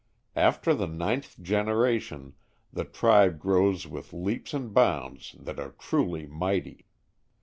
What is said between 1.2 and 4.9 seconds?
generation the tribe grows with leaps and